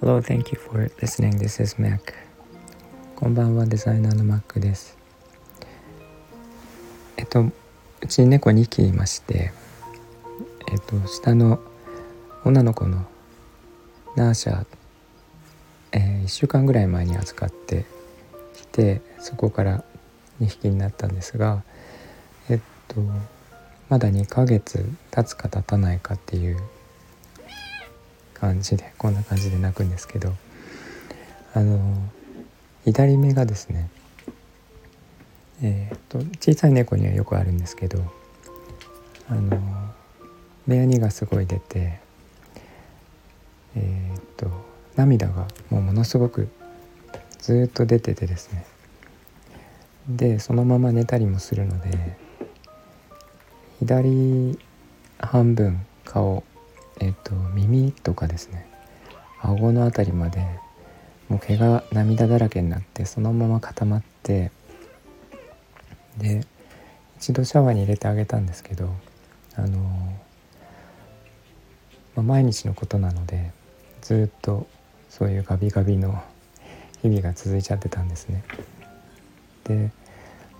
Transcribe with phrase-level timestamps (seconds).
[0.00, 1.38] Hello, thank you for listening.
[1.38, 2.12] This is Mac.
[3.14, 4.98] こんばんは、デザイナーの Mac です。
[7.16, 7.44] えっと、
[8.00, 9.52] うちに猫2匹いまして、
[10.72, 11.60] えっと、下の
[12.44, 13.06] 女の子の
[14.16, 14.66] ナーシャ、
[15.92, 17.86] えー、1週間ぐらい前に預かって
[18.56, 19.84] きて、そこから
[20.40, 21.62] 2匹になったんですが、
[22.50, 22.96] えっと、
[23.94, 26.58] まだ2ヶ月経つか経たないかっていう
[28.34, 30.32] 感じでこんな感じで泣くんですけど
[31.54, 31.78] あの
[32.84, 33.88] 左目がですね
[35.62, 38.02] えー、っと小さい猫にはよくあるんですけど
[39.28, 39.60] あの
[40.66, 42.00] 目やにがすごい出て
[43.76, 44.50] えー、っと
[44.96, 46.48] 涙がもうものすごく
[47.38, 48.66] ずっと出ててですね。
[50.08, 52.23] でそのまま寝たりもするので
[53.80, 54.58] 左
[55.18, 56.44] 半分顔
[57.00, 58.66] えっ、と耳とかですね
[59.40, 60.46] 顎の辺りまで
[61.28, 64.50] もう毛が涙だらけになってそのまま固まって
[66.18, 66.46] で
[67.16, 68.90] 一度シャワーに入れてあげたんですけど
[69.56, 69.78] あの、
[72.14, 73.52] まあ、毎日のことなので
[74.02, 74.66] ずっと
[75.08, 76.22] そういうガビガビの
[77.02, 78.42] 日々が続いちゃってたんですね。
[79.64, 79.90] で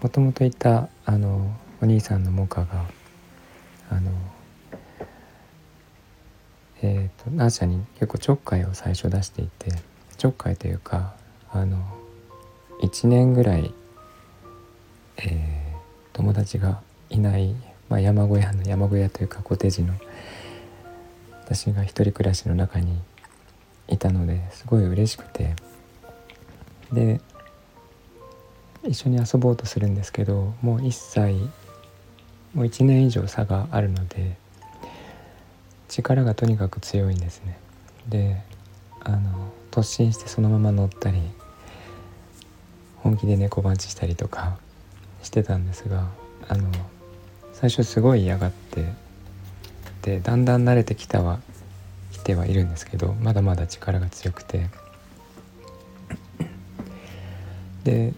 [0.00, 2.84] もともといたあのお兄さんのモカが
[3.92, 4.10] あの
[6.84, 9.70] えーと、ナーシャに結構ちょっかいを最初出していて
[10.16, 11.14] ちょっかいというか
[11.52, 11.76] あの
[12.80, 13.72] 1年ぐらい、
[15.18, 15.26] えー、
[16.12, 17.54] 友達がいない、
[17.88, 19.94] まあ、山小屋の山小屋というかコテージの
[21.44, 22.98] 私が一人暮らしの中に
[23.88, 25.54] いたのですごい嬉しくて。
[26.92, 27.20] で
[28.84, 31.36] 一緒に遊ぼうとするんですけどもう1歳
[32.54, 34.36] もう1年以上差があるので
[35.88, 37.58] 力がとにかく強いんですね。
[38.08, 38.42] で
[39.00, 41.20] あの突進してそのまま乗ったり
[42.98, 44.58] 本気で猫パンチしたりとか
[45.22, 46.08] してたんですが
[46.48, 46.70] あの
[47.52, 48.84] 最初すごい嫌がって
[50.02, 51.40] でだんだん慣れてきたは
[52.12, 54.68] 来てはいるんですけどまだまだ力が強くて。
[57.84, 58.12] で、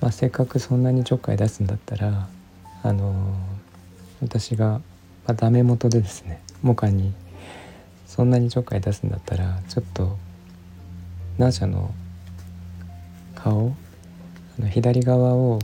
[0.00, 2.28] まあ、せっかくそんなにちょっかい出すんだったら
[2.82, 3.36] あの
[4.20, 4.80] 私が
[5.26, 7.12] まあ、ダメ元でですねモカに
[8.06, 10.16] そんなにちょっかい出すんだったらちょっと
[11.38, 11.94] ナーシャの
[13.34, 13.74] 顔
[14.58, 15.60] あの左側を、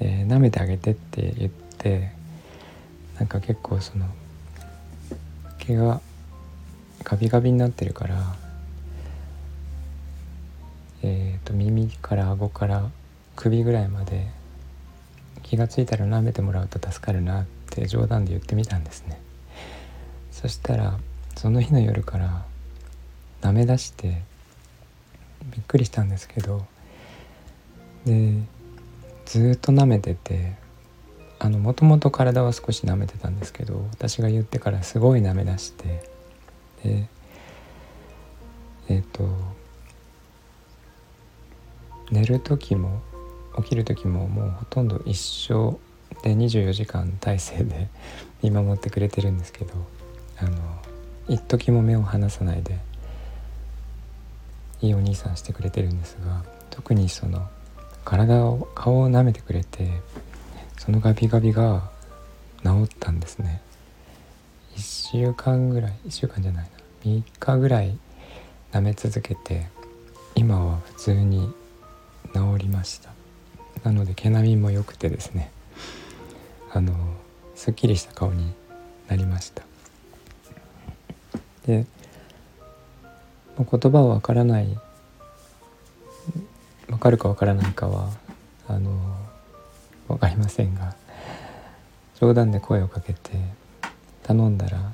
[0.00, 2.10] えー、舐めてあげてって言って
[3.18, 4.06] なんか結構その
[5.58, 6.00] 毛が
[7.04, 8.36] ガビガビになってるから
[11.02, 12.90] えーと耳から顎から
[13.36, 14.26] 首ぐらいまで
[15.54, 19.20] 気が付いたら舐めてもらうと助かるなって冗談で言ってみたんですね。
[20.32, 20.98] そしたら
[21.36, 22.44] その日の夜から
[23.40, 24.22] 舐め出して
[25.52, 26.66] びっくりしたんですけど
[28.04, 28.32] で
[29.26, 30.54] ずっと舐めてて
[31.38, 36.10] あのもともと体は少し舐めてたんですけど私が言ってからすごい舐め出して
[36.82, 37.08] で
[38.88, 39.28] えっ、ー、と
[42.10, 43.02] 寝る時も
[43.56, 45.78] 起きる時ももうほとんど一緒
[46.22, 47.88] で24時間体制で
[48.42, 49.72] 見守ってくれてるんですけど
[50.38, 50.56] あの
[51.28, 52.78] 一時も目を離さないで
[54.80, 57.48] いいお兄さんしてくれてるんですが特にその
[58.04, 59.90] 体を顔を舐めてくれて
[60.78, 61.90] そのガビガビが
[62.62, 63.62] 治ったんですね。
[64.76, 66.70] 1週間ぐらい1週間じゃないな。
[67.04, 67.96] 3日ぐらい
[68.72, 69.68] 舐め続けて
[70.34, 71.52] 今は普通に
[72.34, 73.23] 治りました。
[73.84, 75.52] なので毛並みも良くてですね
[76.72, 76.94] あの
[77.54, 78.52] すっきりした顔に
[79.08, 79.62] なりました。
[81.66, 81.86] で
[83.56, 84.78] 言葉はわからない
[86.90, 88.10] わかるかわからないかは
[88.66, 88.90] あの
[90.08, 90.96] 分かりませんが
[92.20, 93.30] 冗談で声をかけて
[94.22, 94.92] 頼んだら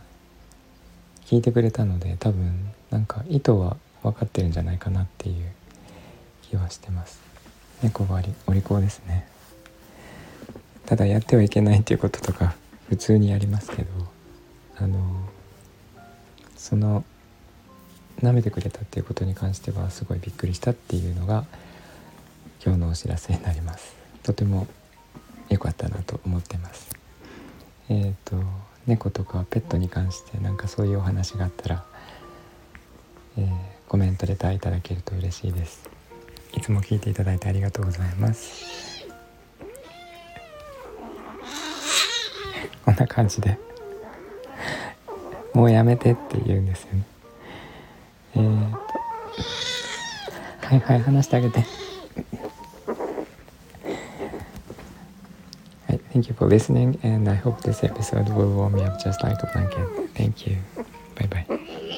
[1.24, 5.52] 聞いてくれたので多分なんか意図は分かってるんじゃないかなっていう
[6.42, 7.29] 気はしてます。
[7.82, 9.26] 猫はお利口ですね。
[10.86, 12.54] ただやってはいけないっていうこととか
[12.88, 13.90] 普通にやりますけど
[14.76, 14.98] あの
[16.56, 17.04] その
[18.20, 21.46] 舐めてくれたっていうことに関してはすごいびっくりしたっていうのが
[22.64, 23.94] 今日のお知らせになります。
[24.22, 24.66] とても
[25.48, 26.90] 良かったなと思ってます。
[27.88, 28.36] えっ、ー、と
[28.86, 31.84] 猫とかペットに関してなんかそういうお話があったら、
[33.38, 33.48] えー、
[33.88, 35.99] コメントレターいただけると嬉しいです。
[36.54, 39.06] いつも聞いていただいてありがとうございます
[42.84, 43.58] こんな感じで
[45.54, 47.04] もうやめてって言うんですよね
[48.34, 48.78] えー、と
[50.66, 51.64] はいはい話してあげては
[55.94, 59.42] い Thank you for listening and I hope this episode will warm me up just like
[59.42, 60.56] a blanket Thank you
[61.16, 61.89] Bye bye